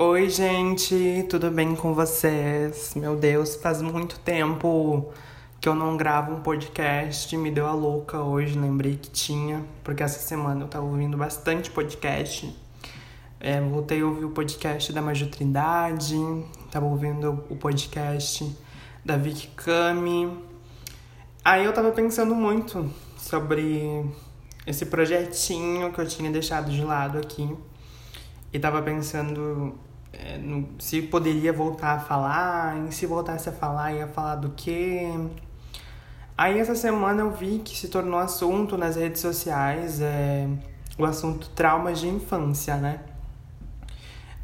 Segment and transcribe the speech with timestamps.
[0.00, 2.94] Oi, gente, tudo bem com vocês?
[2.94, 5.12] Meu Deus, faz muito tempo
[5.60, 10.00] que eu não gravo um podcast, me deu a louca hoje, lembrei que tinha, porque
[10.00, 12.56] essa semana eu tava ouvindo bastante podcast.
[13.40, 16.14] É, voltei a ouvir o podcast da Maju Trindade,
[16.70, 18.56] tava ouvindo o podcast
[19.04, 20.32] da Vicky Kami.
[21.44, 24.08] Aí eu tava pensando muito sobre
[24.64, 27.52] esse projetinho que eu tinha deixado de lado aqui.
[28.52, 29.74] E tava pensando
[30.12, 34.50] é, no, se poderia voltar a falar, e se voltasse a falar, ia falar do
[34.50, 35.08] quê.
[36.36, 40.48] Aí essa semana eu vi que se tornou assunto nas redes sociais é,
[40.96, 43.00] o assunto traumas de infância, né?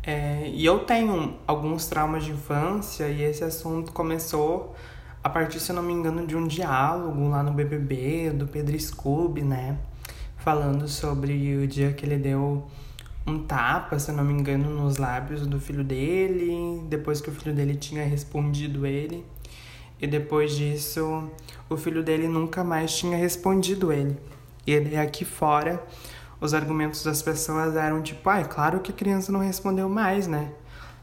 [0.02, 4.74] É, e eu tenho alguns traumas de infância e esse assunto começou
[5.22, 8.78] a partir, se eu não me engano, de um diálogo lá no BBB do Pedro
[8.78, 9.78] Scooby, né?
[10.36, 12.66] Falando sobre o dia que ele deu
[13.26, 17.32] um tapa, se eu não me engano, nos lábios do filho dele, depois que o
[17.32, 19.24] filho dele tinha respondido ele.
[20.00, 21.30] E depois disso,
[21.68, 24.18] o filho dele nunca mais tinha respondido ele.
[24.66, 25.82] E ele aqui fora,
[26.40, 30.26] os argumentos das pessoas eram tipo, ah, é claro que a criança não respondeu mais,
[30.26, 30.52] né?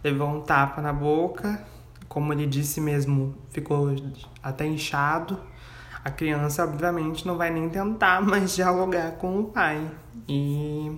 [0.03, 1.65] Levou um tapa na boca,
[2.07, 3.95] como ele disse mesmo, ficou
[4.43, 5.39] até inchado.
[6.03, 9.89] A criança, obviamente, não vai nem tentar mais dialogar com o pai.
[10.27, 10.97] E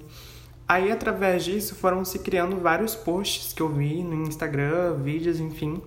[0.67, 5.81] Aí, através disso, foram se criando vários posts que eu vi no Instagram, vídeos, enfim,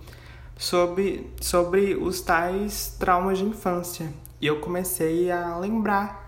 [0.57, 4.13] sobre, sobre os tais traumas de infância.
[4.41, 6.27] E eu comecei a lembrar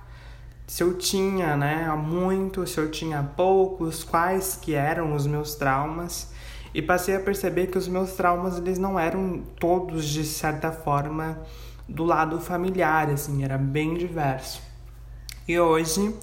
[0.67, 6.31] se eu tinha, né, muito, se eu tinha poucos, quais que eram os meus traumas.
[6.75, 11.39] E passei a perceber que os meus traumas, eles não eram todos, de certa forma,
[11.89, 14.63] do lado familiar, assim, era bem diverso.
[15.47, 16.15] E hoje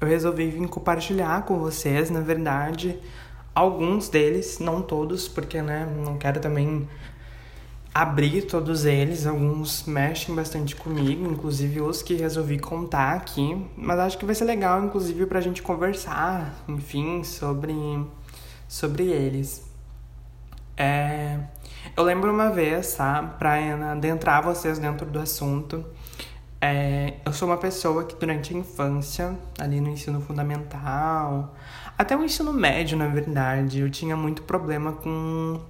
[0.00, 2.98] eu resolvi vir compartilhar com vocês, na verdade,
[3.54, 6.88] alguns deles, não todos, porque né, não quero também
[7.92, 14.18] abrir todos eles, alguns mexem bastante comigo, inclusive os que resolvi contar aqui, mas acho
[14.18, 17.74] que vai ser legal, inclusive, pra gente conversar, enfim, sobre,
[18.68, 19.68] sobre eles.
[20.76, 21.40] É,
[21.96, 23.56] eu lembro uma vez, tá, pra
[23.90, 25.84] adentrar vocês dentro do assunto,
[26.60, 31.54] é, eu sou uma pessoa que durante a infância, ali no ensino fundamental,
[31.96, 35.60] até o ensino médio, na verdade, eu tinha muito problema com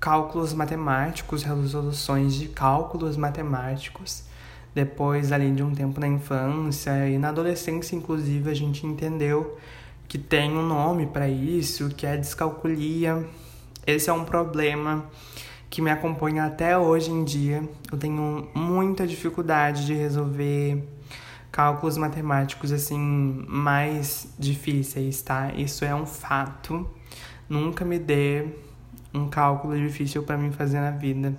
[0.00, 4.24] cálculos matemáticos, resoluções de cálculos matemáticos.
[4.74, 9.56] Depois, ali de um tempo na infância e na adolescência, inclusive, a gente entendeu
[10.08, 13.24] que tem um nome para isso, que é descalculia.
[13.86, 15.04] Esse é um problema
[15.68, 17.68] que me acompanha até hoje em dia.
[17.90, 20.82] Eu tenho muita dificuldade de resolver
[21.50, 22.98] cálculos matemáticos assim
[23.48, 25.52] mais difíceis, tá?
[25.54, 26.88] Isso é um fato.
[27.48, 28.46] Nunca me dê
[29.14, 31.34] um cálculo difícil para mim fazer na vida.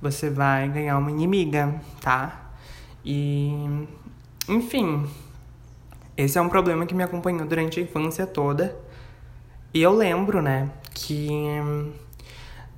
[0.00, 2.52] Você vai ganhar uma inimiga, tá?
[3.04, 3.86] E
[4.48, 5.06] enfim,
[6.16, 8.76] esse é um problema que me acompanhou durante a infância toda.
[9.72, 11.36] E eu lembro, né, que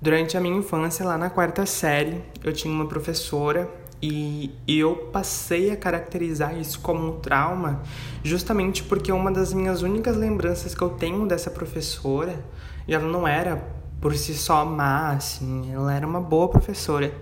[0.00, 3.68] Durante a minha infância, lá na quarta série, eu tinha uma professora
[4.00, 7.80] e eu passei a caracterizar isso como um trauma
[8.22, 12.44] justamente porque uma das minhas únicas lembranças que eu tenho dessa professora,
[12.86, 13.62] e ela não era
[14.00, 17.12] por si só má, assim, ela era uma boa professora,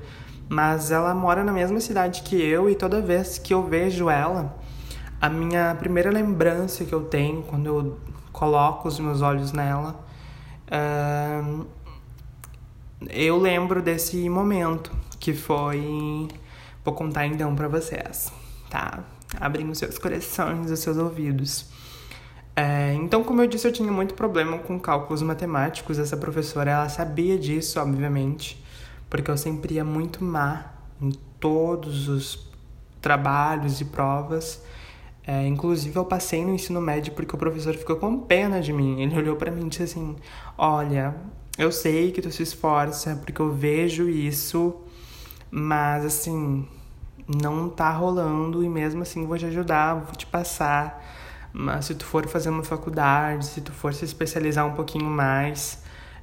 [0.49, 4.57] mas ela mora na mesma cidade que eu e toda vez que eu vejo ela,
[5.21, 7.99] a minha primeira lembrança que eu tenho quando eu
[8.33, 10.05] coloco os meus olhos nela.
[10.67, 11.65] Uh,
[13.11, 16.29] eu lembro desse momento que foi.
[16.85, 18.33] Vou contar então para vocês,
[18.69, 19.05] tá?
[19.41, 21.67] Abrindo os seus corações, os seus ouvidos.
[22.57, 25.99] É, então, como eu disse, eu tinha muito problema com cálculos matemáticos.
[25.99, 28.63] Essa professora, ela sabia disso, obviamente,
[29.11, 31.11] porque eu sempre ia muito má em
[31.41, 32.49] todos os
[33.01, 34.63] trabalhos e provas.
[35.27, 39.01] É, inclusive, eu passei no ensino médio porque o professor ficou com pena de mim.
[39.01, 40.17] Ele olhou para mim e disse assim:
[40.57, 41.15] Olha,
[41.57, 44.75] eu sei que tu se esforça, porque eu vejo isso,
[45.51, 46.67] mas assim,
[47.29, 51.03] não tá rolando e mesmo assim vou te ajudar, vou te passar.
[51.53, 55.83] Mas se tu for fazer uma faculdade, se tu for se especializar um pouquinho mais,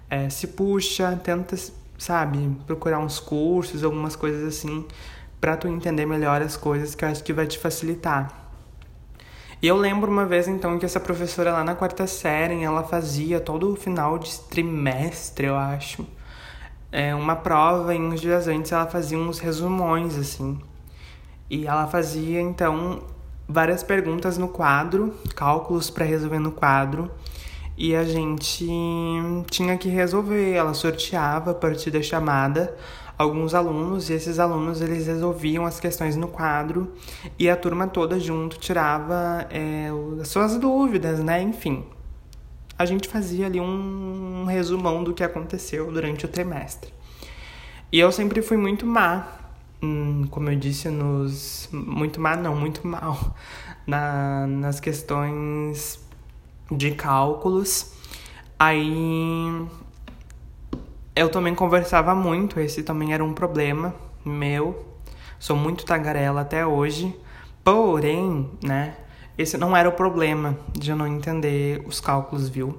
[0.09, 1.55] é, se puxa, tenta,
[1.97, 2.37] sabe,
[2.67, 4.85] procurar uns cursos, algumas coisas assim,
[5.39, 8.40] para tu entender melhor as coisas que eu acho que vai te facilitar.
[9.61, 13.39] E eu lembro uma vez então que essa professora lá na quarta série, ela fazia
[13.39, 16.03] todo o final de trimestre, eu acho,
[16.91, 20.59] é, uma prova e uns dias antes ela fazia uns resumões assim.
[21.49, 23.03] E ela fazia então
[23.47, 27.11] várias perguntas no quadro, cálculos para resolver no quadro.
[27.77, 28.67] e a gente
[29.49, 30.53] tinha que resolver.
[30.53, 32.75] Ela sorteava a partir da chamada
[33.21, 36.91] alguns alunos e esses alunos eles resolviam as questões no quadro
[37.37, 39.89] e a turma toda junto tirava é,
[40.19, 41.41] as suas dúvidas, né?
[41.41, 41.85] Enfim,
[42.77, 46.91] a gente fazia ali um resumão do que aconteceu durante o trimestre.
[47.91, 49.27] E eu sempre fui muito má,
[49.83, 51.69] hum, como eu disse, nos.
[51.71, 53.35] Muito má, não, muito mal,
[53.85, 55.99] na, nas questões
[56.71, 57.93] de cálculos.
[58.57, 59.67] Aí
[61.15, 63.93] eu também conversava muito, esse também era um problema
[64.23, 64.85] meu.
[65.39, 67.15] Sou muito tagarela até hoje.
[67.63, 68.95] Porém, né,
[69.37, 72.77] esse não era o problema de eu não entender os cálculos, viu?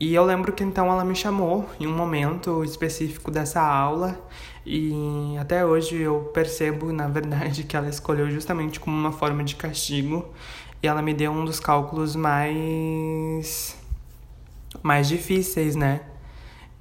[0.00, 4.20] E eu lembro que então ela me chamou em um momento específico dessa aula
[4.64, 9.56] e até hoje eu percebo, na verdade, que ela escolheu justamente como uma forma de
[9.56, 10.32] castigo
[10.80, 13.76] e ela me deu um dos cálculos mais
[14.82, 16.02] mais difíceis, né?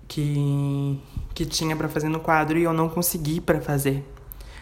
[0.08, 1.02] Que
[1.38, 4.04] que tinha para fazer no quadro e eu não consegui para fazer.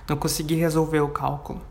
[0.09, 1.61] Não consegui resolver o cálculo.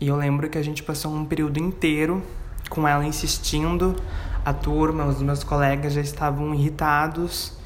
[0.00, 2.22] E eu lembro que a gente passou um período inteiro
[2.70, 3.94] com ela insistindo,
[4.42, 7.58] a turma, os meus colegas já estavam irritados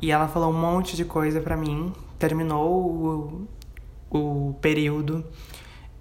[0.00, 1.92] e ela falou um monte de coisa para mim.
[2.18, 3.46] Terminou
[4.10, 5.22] o, o período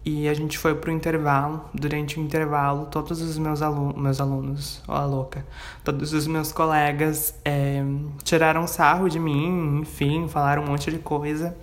[0.04, 1.66] e a gente foi pro intervalo.
[1.74, 5.46] Durante o intervalo, todos os meus, alunos, meus alunos, ó a louca,
[5.84, 7.84] todos os meus colegas é,
[8.24, 11.56] tiraram sarro de mim, enfim, falaram um monte de coisa.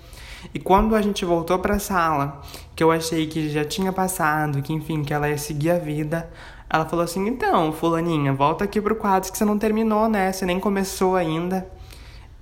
[0.54, 2.40] E quando a gente voltou para a sala,
[2.76, 6.30] que eu achei que já tinha passado, que enfim, que ela ia seguir a vida,
[6.70, 10.32] ela falou assim: "Então, fulaninha, volta aqui pro quadro que você não terminou, né?
[10.32, 11.66] Você nem começou ainda".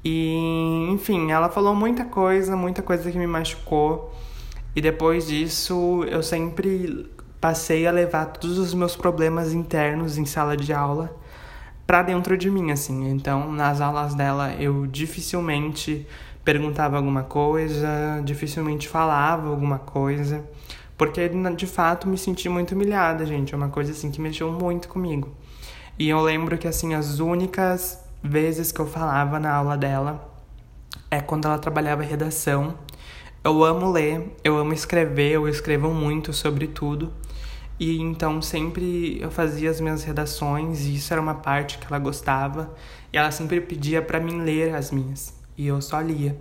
[0.04, 4.12] E, enfim, ela falou muita coisa, muita coisa que me machucou.
[4.76, 10.54] E depois disso, eu sempre passei a levar todos os meus problemas internos em sala
[10.54, 11.16] de aula
[11.86, 13.08] para dentro de mim, assim.
[13.08, 16.06] Então, nas aulas dela, eu dificilmente
[16.44, 20.44] perguntava alguma coisa, dificilmente falava alguma coisa,
[20.98, 21.26] porque
[21.56, 23.54] de fato me senti muito humilhada, gente.
[23.54, 25.34] É uma coisa assim que mexeu muito comigo.
[25.98, 30.36] E eu lembro que assim as únicas vezes que eu falava na aula dela
[31.10, 32.74] é quando ela trabalhava redação.
[33.46, 37.12] Eu amo ler, eu amo escrever, eu escrevo muito sobre tudo.
[37.78, 42.00] E então sempre eu fazia as minhas redações e isso era uma parte que ela
[42.00, 42.74] gostava.
[43.12, 46.36] E ela sempre pedia para mim ler as minhas e eu só lia.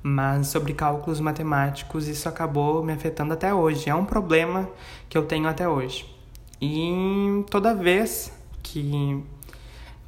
[0.00, 3.90] Mas sobre cálculos matemáticos, isso acabou me afetando até hoje.
[3.90, 4.70] É um problema
[5.08, 6.06] que eu tenho até hoje.
[6.62, 8.32] E toda vez
[8.62, 9.20] que,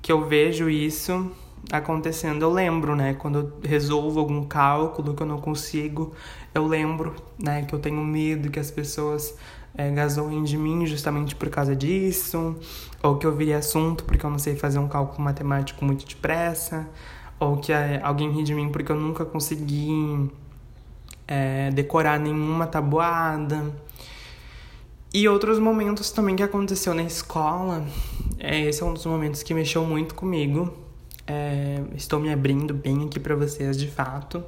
[0.01, 1.33] que eu vejo isso
[1.71, 3.15] acontecendo, eu lembro, né?
[3.15, 6.13] Quando eu resolvo algum cálculo que eu não consigo,
[6.55, 7.63] eu lembro, né?
[7.63, 9.35] Que eu tenho medo que as pessoas
[9.75, 12.57] é, gasolem de mim justamente por causa disso,
[13.03, 16.89] ou que eu virei assunto porque eu não sei fazer um cálculo matemático muito depressa
[17.39, 20.31] ou que é, alguém ri de mim porque eu nunca consegui
[21.27, 23.73] é, decorar nenhuma tabuada.
[25.13, 27.87] E outros momentos também que aconteceu na escola.
[28.39, 30.73] É, esse é um dos momentos que mexeu muito comigo.
[31.31, 34.43] É, estou me abrindo bem aqui para vocês, de fato.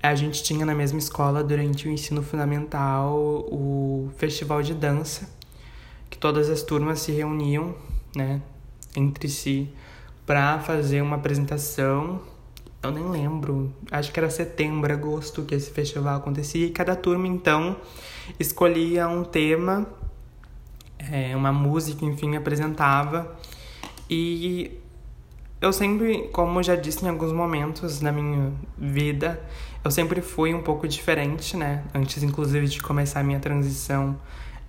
[0.00, 3.16] A gente tinha na mesma escola durante o ensino fundamental
[3.50, 5.28] o festival de dança,
[6.08, 7.74] que todas as turmas se reuniam,
[8.14, 8.40] né,
[8.94, 9.68] entre si
[10.24, 12.22] para fazer uma apresentação.
[12.80, 17.26] Eu nem lembro, acho que era setembro, agosto que esse festival acontecia e cada turma
[17.26, 17.76] então
[18.38, 19.84] escolhia um tema,
[21.10, 23.36] é, uma música, enfim, apresentava.
[24.08, 24.78] E
[25.60, 29.40] eu sempre, como já disse em alguns momentos da minha vida,
[29.84, 31.84] eu sempre fui um pouco diferente, né?
[31.94, 34.16] Antes, inclusive, de começar a minha transição,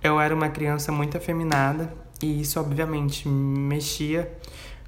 [0.02, 1.92] eu era uma criança muito afeminada
[2.22, 4.30] e isso, obviamente, mexia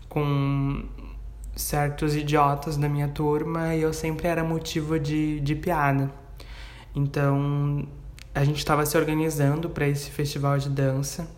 [0.09, 0.83] com
[1.55, 6.11] certos idiotas da minha turma e eu sempre era motivo de, de piada.
[6.95, 7.87] Então
[8.35, 11.31] a gente estava se organizando para esse festival de dança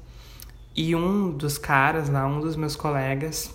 [0.74, 3.50] e um dos caras lá, um dos meus colegas,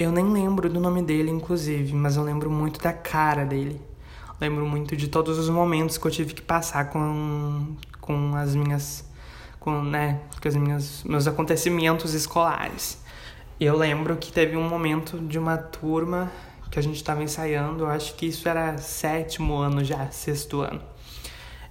[0.00, 3.80] eu nem lembro do nome dele, inclusive, mas eu lembro muito da cara dele.
[4.40, 9.04] Lembro muito de todos os momentos que eu tive que passar com, com as minhas
[9.58, 12.98] com, né, com as minhas meus acontecimentos escolares.
[13.60, 16.32] Eu lembro que teve um momento de uma turma
[16.70, 20.80] que a gente estava ensaiando, eu acho que isso era sétimo ano já, sexto ano.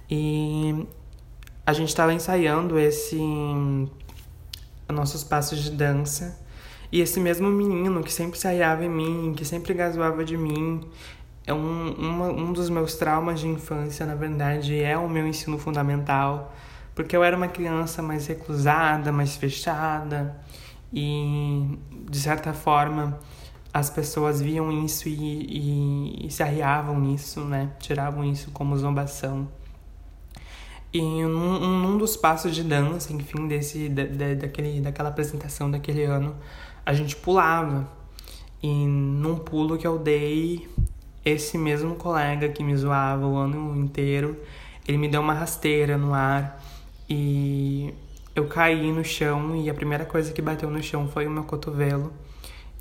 [0.08, 0.86] E
[1.66, 3.18] a gente estava ensaiando esse
[4.88, 6.38] nossos passos de dança.
[6.92, 10.80] E esse mesmo menino que sempre ensaiava em mim, que sempre gasoava de mim,
[11.46, 15.58] é um, uma, um dos meus traumas de infância, na verdade, é o meu ensino
[15.58, 16.54] fundamental,
[16.94, 20.36] porque eu era uma criança mais reclusada, mais fechada,
[20.92, 21.78] e
[22.08, 23.20] de certa forma
[23.72, 27.70] as pessoas viam isso e, e, e se arriavam nisso, né?
[27.78, 29.48] Tiravam isso como zombação.
[30.92, 36.02] E num, num dos passos de dança, enfim, desse, da, da, daquele, daquela apresentação daquele
[36.02, 36.34] ano,
[36.90, 37.88] a gente pulava.
[38.60, 40.68] E num pulo que eu dei,
[41.24, 44.36] esse mesmo colega que me zoava o ano inteiro,
[44.86, 46.60] ele me deu uma rasteira no ar
[47.08, 47.94] e
[48.34, 51.44] eu caí no chão e a primeira coisa que bateu no chão foi o meu
[51.44, 52.12] cotovelo.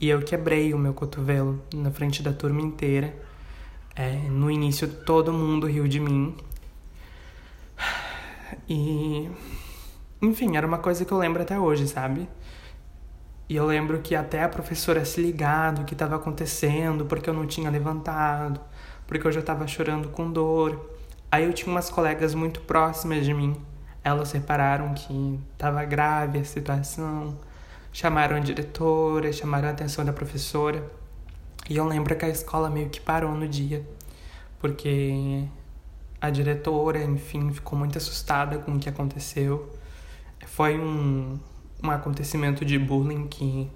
[0.02, 3.14] E eu quebrei o meu cotovelo na frente da turma inteira.
[3.96, 6.36] É, no início todo mundo riu de mim.
[8.68, 9.30] E.
[10.22, 12.28] Enfim, era uma coisa que eu lembro até hoje, sabe?
[13.50, 17.34] E eu lembro que até a professora se ligar do que estava acontecendo, porque eu
[17.34, 18.62] não tinha levantado,
[19.08, 20.96] porque eu já estava chorando com dor.
[21.32, 23.56] Aí eu tinha umas colegas muito próximas de mim.
[24.04, 27.38] Elas repararam que estava grave a situação
[27.92, 30.84] chamaram a diretora, chamaram a atenção da professora.
[31.70, 33.86] E eu lembro que a escola meio que parou no dia,
[34.60, 35.44] porque
[36.20, 39.70] a diretora, enfim, ficou muito assustada com o que aconteceu.
[40.46, 41.40] Foi um,
[41.84, 43.70] um acontecimento de bullying que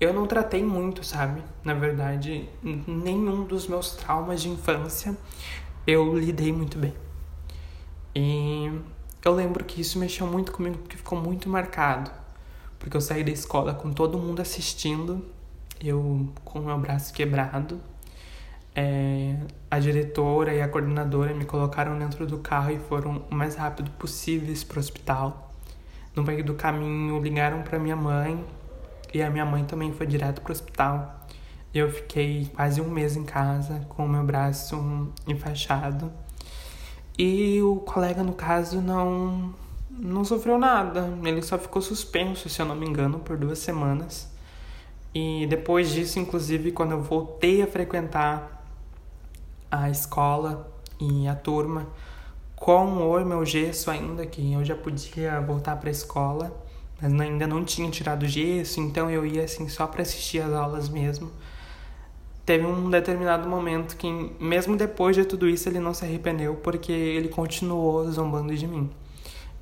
[0.00, 1.42] eu não tratei muito, sabe?
[1.64, 5.16] Na verdade, nenhum dos meus traumas de infância
[5.86, 6.94] eu lidei muito bem.
[8.14, 8.70] E
[9.24, 12.10] eu lembro que isso mexeu muito comigo porque ficou muito marcado
[12.80, 15.22] porque eu saí da escola com todo mundo assistindo,
[15.80, 17.78] eu com o meu braço quebrado.
[18.74, 19.36] É,
[19.70, 23.90] a diretora e a coordenadora me colocaram dentro do carro e foram o mais rápido
[23.92, 25.49] possíveis para o hospital.
[26.20, 28.44] No meio do caminho, ligaram para minha mãe
[29.14, 31.26] e a minha mãe também foi direto para o hospital.
[31.72, 36.12] Eu fiquei quase um mês em casa com o meu braço enfaixado.
[37.18, 39.54] E o colega, no caso, não
[39.88, 41.10] não sofreu nada.
[41.24, 44.30] Ele só ficou suspenso, se eu não me engano, por duas semanas.
[45.14, 48.62] E depois disso, inclusive, quando eu voltei a frequentar
[49.70, 51.86] a escola e a turma,
[52.60, 56.54] com o meu gesso ainda, que eu já podia voltar para a escola,
[57.00, 60.52] mas ainda não tinha tirado o gesso, então eu ia assim só para assistir as
[60.52, 61.32] aulas mesmo.
[62.44, 64.06] Teve um determinado momento que,
[64.38, 68.90] mesmo depois de tudo isso, ele não se arrependeu porque ele continuou zombando de mim.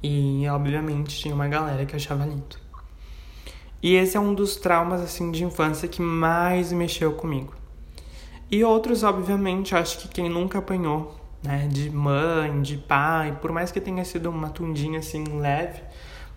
[0.02, 2.56] E, obviamente, tinha uma galera que achava lindo.
[3.80, 7.54] E esse é um dos traumas, assim, de infância que mais mexeu comigo.
[8.50, 11.68] E outros, obviamente, acho que quem nunca apanhou, né?
[11.68, 15.82] De mãe, de pai, por mais que tenha sido uma tundinha, assim, leve,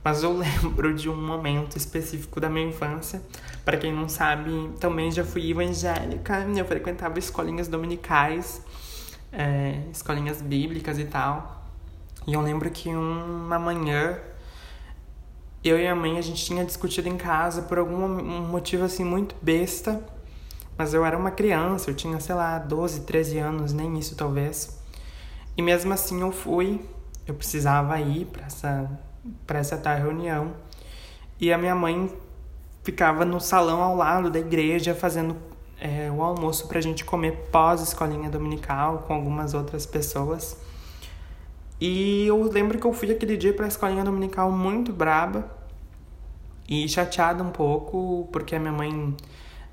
[0.04, 3.22] mas eu lembro de um momento específico da minha infância.
[3.64, 8.62] Para quem não sabe, também já fui evangélica, eu frequentava escolinhas dominicais,
[9.32, 11.66] é, escolinhas bíblicas e tal.
[12.28, 14.20] E eu lembro que uma manhã
[15.64, 18.08] eu e a mãe a gente tinha discutido em casa por algum
[18.48, 20.04] motivo assim muito besta,
[20.76, 24.81] mas eu era uma criança, eu tinha, sei lá, 12, 13 anos, nem isso talvez.
[25.58, 26.82] E mesmo assim eu fui,
[27.28, 28.90] eu precisava ir para essa
[29.46, 30.54] para essa tal reunião.
[31.40, 32.12] E a minha mãe
[32.84, 35.36] ficava no salão ao lado da igreja fazendo
[35.80, 40.58] é, o almoço para a gente comer pós escolinha dominical com algumas outras pessoas.
[41.80, 45.50] E eu lembro que eu fui aquele dia pra escolinha dominical muito braba
[46.70, 49.16] e chateada um pouco, porque a minha mãe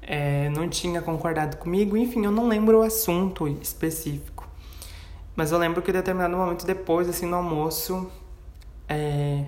[0.00, 1.96] é, não tinha concordado comigo.
[1.96, 4.37] Enfim, eu não lembro o assunto específico.
[5.38, 8.10] Mas eu lembro que em determinado momento depois, assim, no almoço,
[8.88, 9.44] é,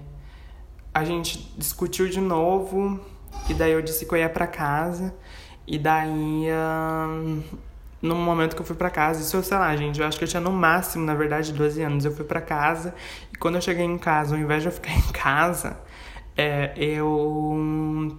[0.94, 3.00] a gente discutiu de novo.
[3.49, 5.12] E daí eu disse que eu ia pra casa.
[5.66, 7.42] E daí uh,
[8.00, 10.28] no momento que eu fui para casa, isso, sei lá, gente, eu acho que eu
[10.28, 12.04] tinha no máximo, na verdade, 12 anos.
[12.04, 12.94] Eu fui para casa
[13.32, 15.76] e quando eu cheguei em casa, ao invés de eu ficar em casa,
[16.37, 18.16] é, eu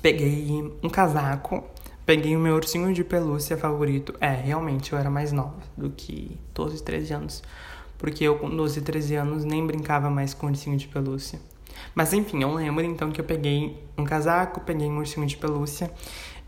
[0.00, 1.62] peguei um casaco,
[2.12, 4.14] peguei o meu ursinho de pelúcia favorito.
[4.20, 7.42] É, realmente, eu era mais nova do que 12, 13 anos.
[7.96, 11.40] Porque eu, com 12, 13 anos, nem brincava mais com ursinho de pelúcia.
[11.94, 15.90] Mas enfim, eu lembro então que eu peguei um casaco, peguei um ursinho de pelúcia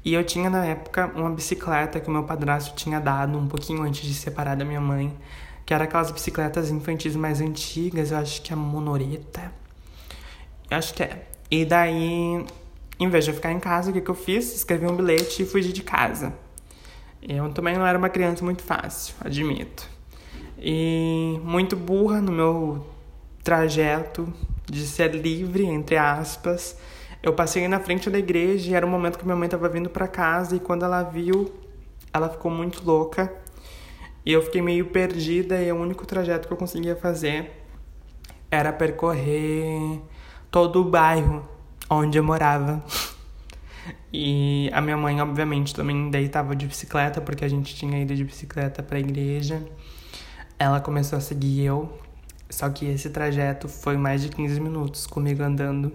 [0.05, 3.85] e eu tinha na época uma bicicleta que o meu padrasto tinha dado um pouquinho
[3.85, 5.17] antes de separar da minha mãe,
[5.65, 9.51] que era aquelas bicicletas infantis mais antigas, eu acho que é monoreta.
[10.71, 11.27] Eu acho que é.
[11.51, 12.45] E daí,
[13.05, 14.55] em vez de eu ficar em casa, o que, que eu fiz?
[14.55, 16.33] Escrevi um bilhete e fugi de casa.
[17.23, 19.89] Eu também não era uma criança muito fácil, admito.
[20.59, 22.87] E muito burra no meu
[23.43, 24.33] trajeto
[24.67, 26.77] de ser livre, entre aspas
[27.25, 29.89] eu passei na frente da igreja e era o momento que minha mãe estava vindo
[29.89, 31.51] para casa e quando ela viu,
[32.13, 33.33] ela ficou muito louca.
[34.27, 37.65] E eu fiquei meio perdida e o único trajeto que eu conseguia fazer
[38.51, 40.03] era percorrer
[40.51, 41.49] todo o bairro
[41.89, 42.83] onde eu morava.
[44.13, 48.15] E a minha mãe, obviamente, também daí tava de bicicleta, porque a gente tinha ido
[48.15, 49.63] de bicicleta pra igreja.
[50.59, 51.99] Ela começou a seguir eu,
[52.49, 55.93] só que esse trajeto foi mais de 15 minutos comigo andando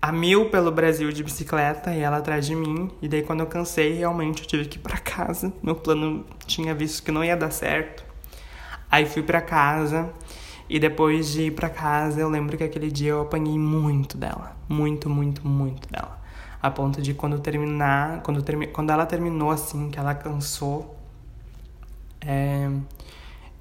[0.00, 2.90] a mil pelo Brasil de bicicleta e ela atrás de mim.
[3.00, 5.52] E daí, quando eu cansei, realmente eu tive que ir pra casa.
[5.62, 8.04] Meu plano tinha visto que não ia dar certo.
[8.90, 10.12] Aí fui pra casa.
[10.68, 14.56] E depois de ir pra casa, eu lembro que aquele dia eu apanhei muito dela.
[14.68, 16.20] Muito, muito, muito dela.
[16.62, 20.98] A ponto de quando terminar, quando, termi quando ela terminou assim, que ela cansou,
[22.20, 22.70] é,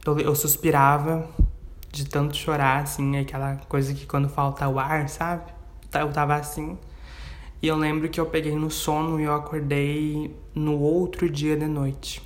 [0.06, 1.28] eu, eu suspirava
[1.92, 5.52] de tanto chorar, assim, aquela coisa que quando falta o ar, sabe?
[5.94, 6.78] Eu tava assim.
[7.62, 11.68] E eu lembro que eu peguei no sono e eu acordei no outro dia de
[11.68, 12.22] noite.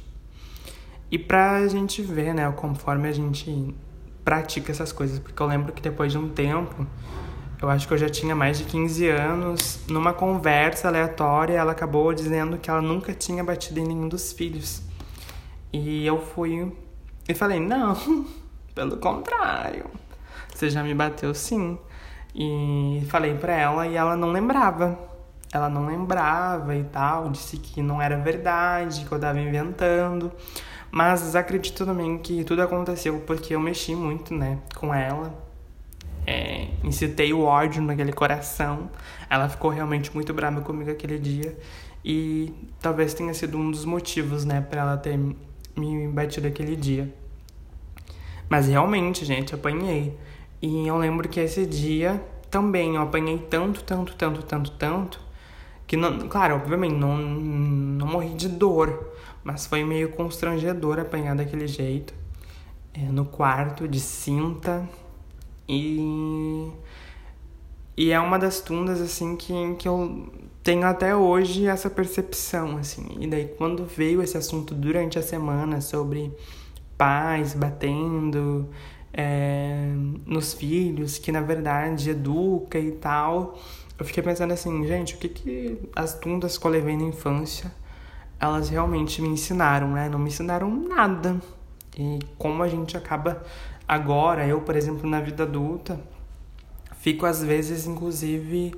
[1.12, 3.76] E pra gente ver, né, conforme a gente
[4.28, 6.86] pratica essas coisas, porque eu lembro que depois de um tempo,
[7.62, 12.14] eu acho que eu já tinha mais de 15 anos, numa conversa aleatória, ela acabou
[12.14, 14.82] dizendo que ela nunca tinha batido em nenhum dos filhos.
[15.72, 16.76] E eu fui
[17.26, 17.96] e falei: "Não,
[18.76, 19.86] pelo contrário.
[20.54, 21.80] Você já me bateu sim".
[22.36, 25.00] E falei para ela e ela não lembrava.
[25.54, 30.34] Ela não lembrava e tal, disse que não era verdade, que eu tava inventando.
[30.91, 35.34] Mas acredito também que tudo aconteceu porque eu mexi muito, né, com ela.
[36.25, 38.89] É, incitei o ódio naquele coração.
[39.29, 41.58] Ela ficou realmente muito brava comigo aquele dia.
[42.03, 45.17] E talvez tenha sido um dos motivos, né, para ela ter
[45.75, 47.13] me batido aquele dia.
[48.50, 50.17] Mas realmente, gente, apanhei.
[50.62, 55.20] E eu lembro que esse dia também eu apanhei tanto, tanto, tanto, tanto, tanto,
[55.86, 59.13] que não, claro, obviamente não, não morri de dor,
[59.48, 62.13] mas foi meio constrangedor apanhar daquele jeito.
[62.94, 64.86] É, no quarto de cinta.
[65.70, 66.70] E.
[67.96, 70.27] E é uma das tundas, assim, que, que eu
[70.62, 73.08] tenho até hoje essa percepção, assim.
[73.22, 76.30] E daí, quando veio esse assunto durante a semana sobre
[76.98, 78.67] pais batendo
[79.13, 79.93] é,
[80.26, 83.58] nos filhos, que na verdade educa e tal,
[83.98, 87.72] eu fiquei pensando assim, gente, o que, que as tundas que eu levei na infância
[88.39, 90.10] elas realmente me ensinaram, né?
[90.10, 91.38] Não me ensinaram nada.
[91.97, 93.43] E como a gente acaba
[93.88, 96.00] agora, eu, por exemplo, na vida adulta,
[97.00, 98.73] fico às vezes, inclusive,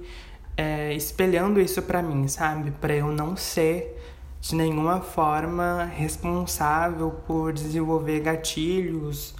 [0.55, 2.71] é, espelhando isso para mim, sabe?
[2.71, 3.97] Para eu não ser
[4.39, 9.35] de nenhuma forma responsável por desenvolver gatilhos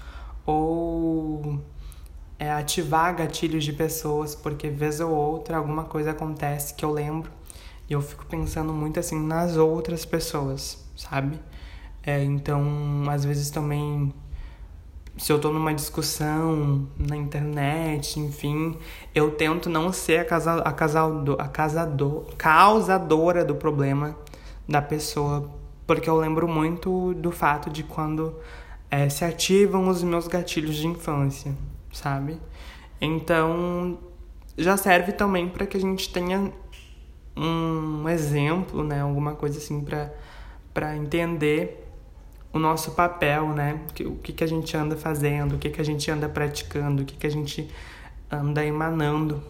[0.45, 1.62] ou
[2.38, 7.32] é, ativar gatilhos de pessoas, porque vez ou outra alguma coisa acontece que eu lembro
[7.89, 11.39] e eu fico pensando muito assim nas outras pessoas, sabe?
[12.04, 12.63] É, então,
[13.10, 14.13] às vezes também,
[15.17, 18.78] se eu tô numa discussão na internet, enfim,
[19.13, 24.15] eu tento não ser a, casa, a, casaldo, a casador, causadora do problema
[24.67, 25.49] da pessoa,
[25.88, 28.36] porque eu lembro muito do fato de quando
[28.91, 31.54] é, se ativam os meus gatilhos de infância,
[31.91, 32.39] sabe?
[33.02, 33.97] Então,
[34.58, 36.52] já serve também para que a gente tenha
[37.39, 40.12] um exemplo, né, alguma coisa assim para
[40.73, 41.88] para entender
[42.54, 43.80] o nosso papel, né?
[44.02, 47.06] O que, que a gente anda fazendo, o que, que a gente anda praticando, o
[47.06, 47.69] que, que a gente
[48.32, 49.41] anda emanando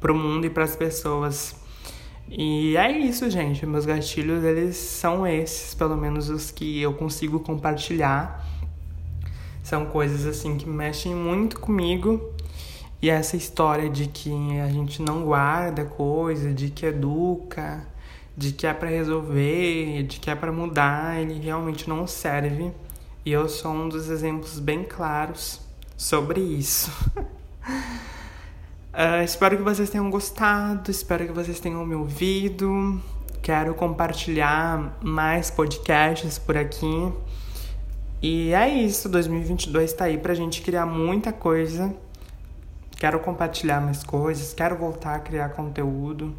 [0.00, 1.54] pro mundo e para as pessoas.
[2.28, 3.66] E é isso, gente.
[3.66, 8.46] Meus gatilhos, eles são esses, pelo menos os que eu consigo compartilhar.
[9.62, 12.32] São coisas assim que mexem muito comigo
[13.02, 17.86] e essa história de que a gente não guarda coisa, de que educa,
[18.36, 22.70] de que é para resolver, de que é para mudar, ele realmente não serve.
[23.24, 25.62] E eu sou um dos exemplos bem claros
[25.96, 26.92] sobre isso.
[27.16, 27.24] uh,
[29.24, 33.00] espero que vocês tenham gostado, espero que vocês tenham me ouvido.
[33.40, 37.10] Quero compartilhar mais podcasts por aqui.
[38.22, 41.96] E é isso, 2022 tá aí pra gente criar muita coisa
[43.00, 46.36] quero compartilhar mais coisas, quero voltar a criar conteúdo.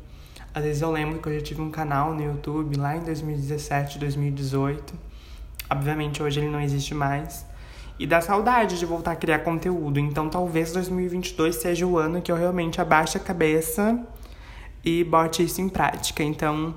[0.54, 3.97] Às vezes eu lembro que eu já tive um canal no YouTube lá em 2017,
[3.97, 4.93] 2018.
[5.67, 7.43] Obviamente hoje ele não existe mais.
[7.97, 10.00] E dá saudade de voltar a criar conteúdo.
[10.00, 14.00] Então talvez 2022 seja o ano que eu realmente abaixe a cabeça
[14.86, 16.21] e bote isso em prática.
[16.21, 16.76] Então,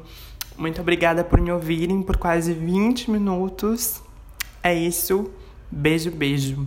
[0.57, 4.03] muito obrigada por me ouvirem por quase 20 minutos.
[4.63, 5.31] É isso.
[5.71, 6.67] Beijo, beijo.